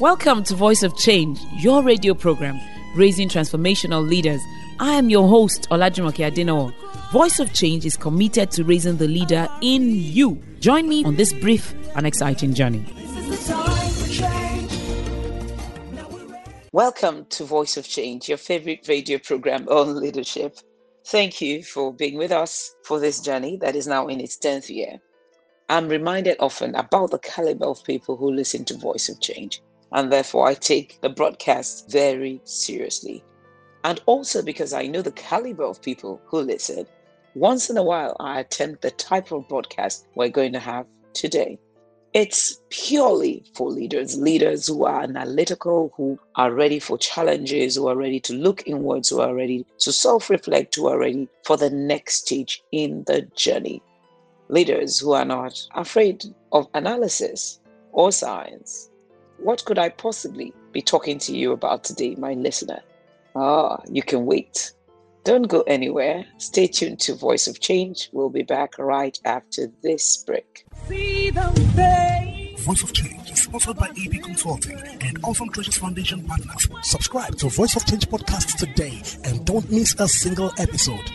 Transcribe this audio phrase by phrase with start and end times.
[0.00, 2.58] Welcome to Voice of Change, your radio program
[2.96, 4.40] raising transformational leaders.
[4.78, 6.72] I am your host, Olajumoke Adenowo.
[7.12, 10.42] Voice of Change is committed to raising the leader in you.
[10.58, 12.82] Join me on this brief and exciting journey.
[16.72, 20.56] Welcome to Voice of Change, your favorite radio program on leadership.
[21.04, 24.70] Thank you for being with us for this journey that is now in its 10th
[24.70, 24.98] year.
[25.68, 29.60] I'm reminded often about the caliber of people who listen to Voice of Change
[29.92, 33.24] and therefore I take the broadcast very seriously.
[33.84, 36.86] And also because I know the caliber of people who listen,
[37.34, 41.58] once in a while I attempt the type of broadcast we're going to have today.
[42.12, 47.96] It's purely for leaders, leaders who are analytical, who are ready for challenges, who are
[47.96, 51.70] ready to look inwards, who are ready to self reflect, who are ready for the
[51.70, 53.80] next stage in the journey.
[54.48, 57.60] Leaders who are not afraid of analysis
[57.92, 58.89] or science,
[59.42, 62.80] what could I possibly be talking to you about today, my listener?
[63.34, 64.72] Ah, you can wait.
[65.24, 66.24] Don't go anywhere.
[66.38, 68.08] Stay tuned to Voice of Change.
[68.12, 70.66] We'll be back right after this break.
[70.88, 76.66] Voice of Change is sponsored by AD Consulting and Awesome Treasures Foundation partners.
[76.82, 81.10] Subscribe to Voice of Change podcast today and don't miss a single episode.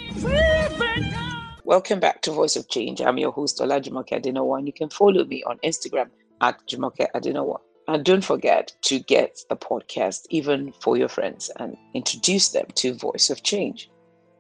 [1.64, 3.02] Welcome back to Voice of Change.
[3.02, 6.10] I'm your host, Olajumoke Adenowo, and you can follow me on Instagram
[6.42, 7.60] at Jumoke Adenowo.
[7.88, 12.96] And don't forget to get the podcast even for your friends and introduce them to
[12.96, 13.92] Voice of Change.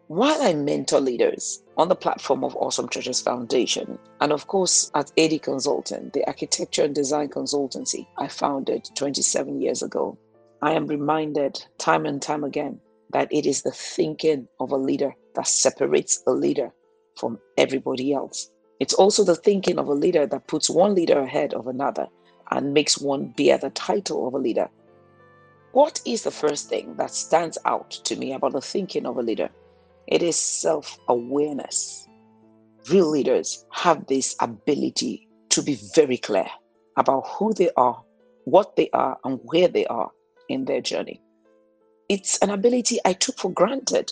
[0.07, 5.11] While I mentor leaders on the platform of Awesome Treasures Foundation, and of course at
[5.17, 10.17] AD Consultant, the architecture and design consultancy I founded 27 years ago,
[10.61, 12.79] I am reminded time and time again
[13.11, 16.71] that it is the thinking of a leader that separates a leader
[17.17, 18.49] from everybody else.
[18.79, 22.07] It's also the thinking of a leader that puts one leader ahead of another
[22.51, 24.69] and makes one bear the title of a leader.
[25.71, 29.21] What is the first thing that stands out to me about the thinking of a
[29.21, 29.49] leader?
[30.07, 32.07] It is self awareness.
[32.89, 36.47] Real leaders have this ability to be very clear
[36.97, 38.01] about who they are,
[38.45, 40.11] what they are, and where they are
[40.49, 41.21] in their journey.
[42.07, 44.11] It's an ability I took for granted,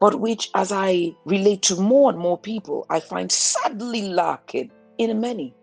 [0.00, 5.20] but which, as I relate to more and more people, I find sadly lacking in
[5.20, 5.54] many.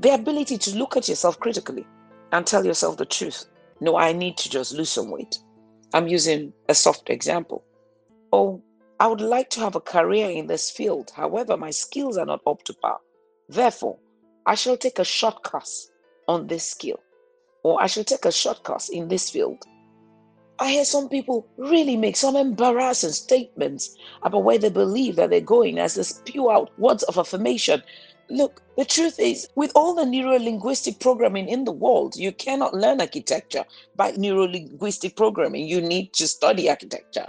[0.00, 1.86] The ability to look at yourself critically
[2.32, 3.46] and tell yourself the truth.
[3.80, 5.38] No, I need to just lose some weight.
[5.92, 7.64] I'm using a soft example.
[8.32, 8.62] Oh,
[8.98, 11.12] I would like to have a career in this field.
[11.14, 12.98] However, my skills are not up to par.
[13.48, 13.98] Therefore,
[14.46, 15.90] I shall take a short course
[16.28, 16.98] on this skill,
[17.62, 19.58] or I shall take a short course in this field.
[20.58, 25.40] I hear some people really make some embarrassing statements about where they believe that they're
[25.40, 27.82] going as they spew out words of affirmation
[28.30, 32.74] Look, the truth is, with all the neuro linguistic programming in the world, you cannot
[32.74, 33.64] learn architecture
[33.96, 35.68] by neuro linguistic programming.
[35.68, 37.28] You need to study architecture.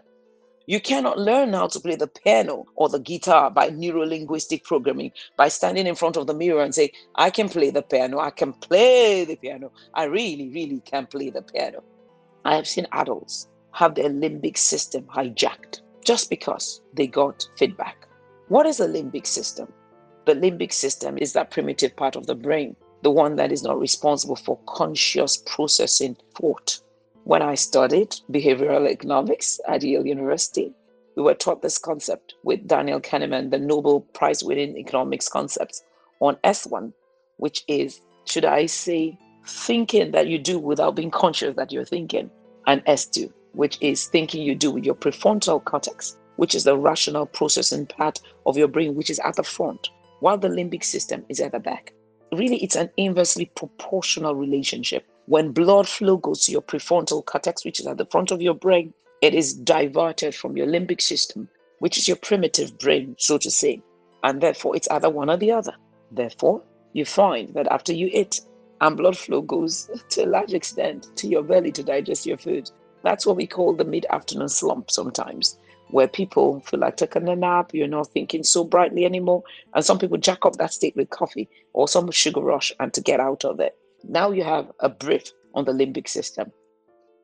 [0.68, 5.12] You cannot learn how to play the piano or the guitar by neuro linguistic programming,
[5.38, 8.32] by standing in front of the mirror and say, I can play the piano, I
[8.32, 11.84] can play the piano, I really, really can play the piano.
[12.46, 18.08] I have seen adults have their limbic system hijacked just because they got feedback.
[18.48, 19.72] What is a limbic system?
[20.26, 23.80] The limbic system is that primitive part of the brain, the one that is not
[23.80, 26.80] responsible for conscious processing thought.
[27.26, 30.74] When I studied behavioral economics at Yale University,
[31.16, 35.84] we were taught this concept with Daniel Kahneman, the Nobel Prize winning economics concepts
[36.20, 36.92] on S1,
[37.38, 42.32] which is, should I say, thinking that you do without being conscious that you're thinking,
[42.66, 47.28] and S2, which is thinking you do with your prefrontal cortex, which is the rational
[47.28, 51.40] processing part of your brain, which is at the front while the limbic system is
[51.40, 51.94] at the back.
[52.32, 55.06] Really, it's an inversely proportional relationship.
[55.28, 58.54] When blood flow goes to your prefrontal cortex, which is at the front of your
[58.54, 61.48] brain, it is diverted from your limbic system,
[61.80, 63.82] which is your primitive brain, so to say.
[64.24, 65.74] And therefore, it's either one or the other.
[66.12, 66.62] Therefore,
[66.94, 68.42] you find that after you eat,
[68.82, 72.70] and blood flow goes to a large extent to your belly to digest your food.
[73.04, 75.58] That's what we call the mid afternoon slump sometimes
[75.90, 79.44] where people feel like taking a nap, you're not thinking so brightly anymore.
[79.74, 83.02] And some people jack up that state with coffee or some sugar rush and to
[83.02, 83.78] get out of it.
[84.04, 86.52] Now you have a brief on the limbic system.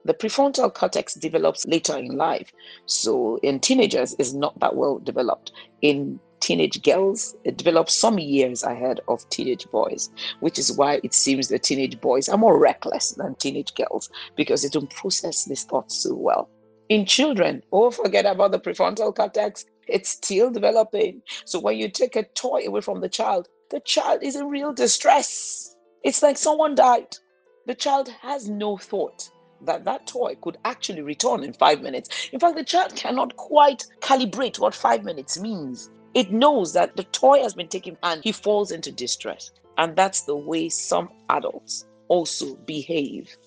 [0.03, 2.51] The prefrontal cortex develops later in life.
[2.85, 5.51] So in teenagers is not that well developed.
[5.81, 10.09] In teenage girls, it develops some years ahead of teenage boys,
[10.39, 14.63] which is why it seems the teenage boys are more reckless than teenage girls because
[14.63, 16.49] they don't process these thoughts so well.
[16.91, 19.63] In children, oh, forget about the prefrontal cortex.
[19.87, 21.21] It's still developing.
[21.45, 24.73] So when you take a toy away from the child, the child is in real
[24.73, 25.77] distress.
[26.03, 27.15] It's like someone died.
[27.65, 29.29] The child has no thought
[29.61, 32.27] that that toy could actually return in five minutes.
[32.33, 35.89] In fact, the child cannot quite calibrate what five minutes means.
[36.13, 39.51] It knows that the toy has been taken and he falls into distress.
[39.77, 43.37] And that's the way some adults also behave.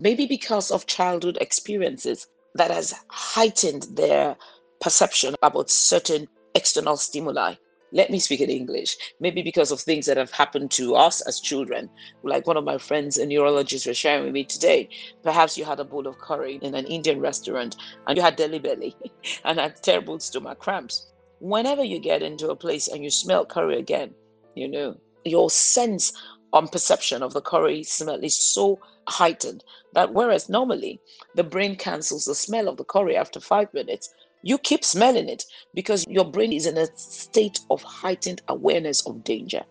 [0.00, 4.36] Maybe because of childhood experiences that has heightened their
[4.80, 7.54] perception about certain external stimuli
[7.92, 8.96] let me speak in English.
[9.20, 11.90] Maybe because of things that have happened to us as children.
[12.22, 14.88] Like one of my friends, a neurologist, was sharing with me today.
[15.22, 17.76] Perhaps you had a bowl of curry in an Indian restaurant
[18.06, 18.94] and you had Delhi belly
[19.44, 21.06] and had terrible stomach cramps.
[21.40, 24.14] Whenever you get into a place and you smell curry again,
[24.54, 26.12] you know, your sense
[26.52, 31.00] on perception of the curry smell is so heightened that whereas normally
[31.34, 34.12] the brain cancels the smell of the curry after five minutes,
[34.42, 35.44] you keep smelling it
[35.74, 39.62] because your brain is in a state of heightened awareness of danger.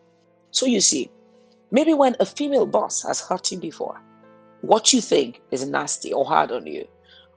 [0.52, 1.10] So you see,
[1.72, 4.00] maybe when a female boss has hurt you before,
[4.62, 6.88] what you think is nasty or hard on you,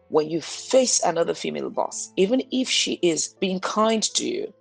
[0.09, 4.53] when you face another female boss, even if she is being kind to you,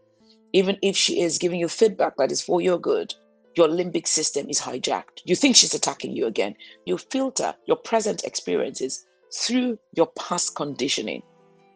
[0.53, 3.13] even if she is giving you feedback that is for your good,
[3.55, 5.21] your limbic system is hijacked.
[5.25, 6.55] You think she's attacking you again.
[6.85, 11.23] You filter your present experiences through your past conditioning.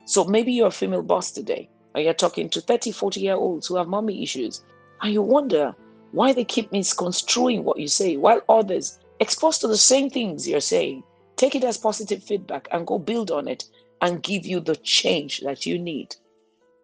[0.05, 3.67] So maybe you're a female boss today, or you're talking to 30, 40 year olds
[3.67, 4.63] who have mommy issues,
[5.01, 5.75] and you wonder
[6.11, 10.61] why they keep misconstruing what you say, while others, exposed to the same things you're
[10.61, 11.03] saying,
[11.35, 13.65] take it as positive feedback and go build on it
[14.01, 16.15] and give you the change that you need.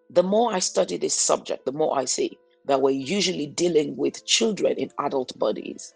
[0.10, 4.26] The more I study this subject, the more I see that we're usually dealing with
[4.26, 5.94] children in adult bodies.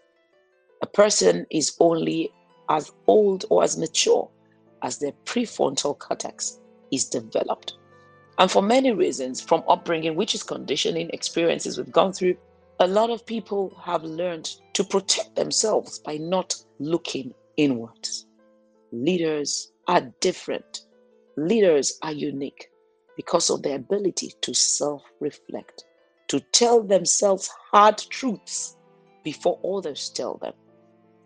[0.82, 2.32] A person is only
[2.68, 4.28] as old or as mature
[4.82, 6.60] as their prefrontal cortex
[6.92, 7.74] is developed.
[8.38, 12.36] And for many reasons, from upbringing, which is conditioning, experiences we've gone through,
[12.80, 18.26] a lot of people have learned to protect themselves by not looking inwards.
[18.92, 20.82] Leaders are different.
[21.38, 22.70] Leaders are unique
[23.16, 25.84] because of their ability to self reflect,
[26.28, 28.76] to tell themselves hard truths
[29.24, 30.52] before others tell them.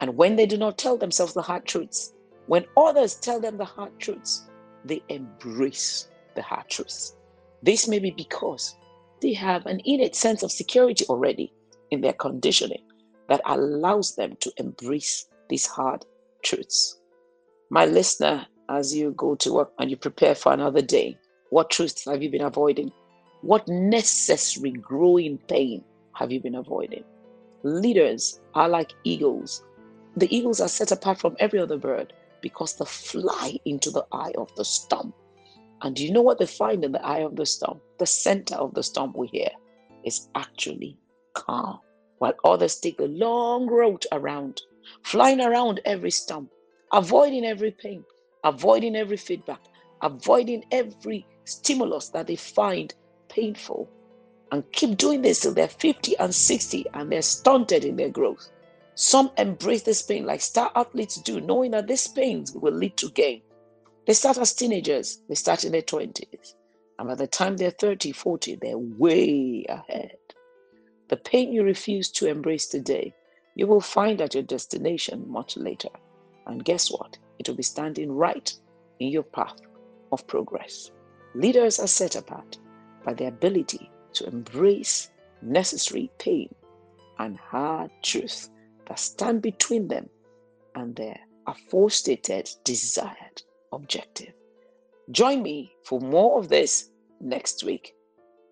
[0.01, 2.15] And when they do not tell themselves the hard truths,
[2.47, 4.49] when others tell them the hard truths,
[4.85, 7.17] they embrace the hard truths.
[7.63, 8.75] This may be because
[9.21, 11.53] they have an innate sense of security already
[11.91, 12.83] in their conditioning
[13.29, 16.05] that allows them to embrace these hard
[16.43, 16.99] truths.
[17.71, 21.19] My listener, as you go to work and you prepare for another day,
[21.51, 22.91] what truths have you been avoiding?
[23.43, 25.83] What necessary growing pain
[26.15, 27.05] have you been avoiding?
[27.63, 29.65] Leaders are like eagles.
[30.17, 34.33] The eagles are set apart from every other bird because they fly into the eye
[34.37, 35.15] of the storm.
[35.83, 37.81] And do you know what they find in the eye of the storm?
[37.99, 39.49] The center of the storm we hear
[40.05, 40.99] is actually
[41.33, 41.79] calm,
[42.19, 44.61] while others take the long road around,
[45.03, 46.51] flying around every storm,
[46.93, 48.05] avoiding every pain,
[48.45, 49.61] avoiding every feedback,
[50.03, 52.95] avoiding every stimulus that they find
[53.31, 53.89] painful,
[54.53, 58.51] and keep doing this till they're 50 and 60 and they're stunted in their growth.
[58.95, 63.11] Some embrace this pain like star athletes do, knowing that this pain will lead to
[63.11, 63.43] gain.
[64.07, 66.55] They start as teenagers, they start in their 20s.
[66.99, 70.17] And by the time they're 30, 40, they're way ahead.
[71.09, 73.15] The pain you refuse to embrace today,
[73.55, 75.89] you will find at your destination much later.
[76.47, 77.17] And guess what?
[77.39, 78.53] It will be standing right
[78.99, 79.61] in your path
[80.13, 80.91] of progress.
[81.35, 82.59] Leaders are set apart
[83.05, 85.11] by their ability to embrace
[85.43, 86.55] necessary pain
[87.19, 88.51] and hard truth
[88.87, 90.09] that stand between them
[90.75, 93.43] and their aforestated desired
[93.73, 94.33] objective.
[95.11, 96.91] Join me for more of this
[97.21, 97.95] next week.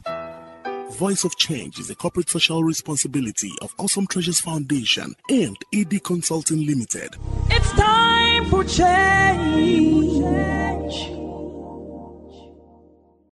[0.95, 6.65] Voice of Change is a corporate social responsibility of Awesome Treasures Foundation and AD Consulting
[6.65, 7.17] Limited.
[7.51, 10.15] It's time for change.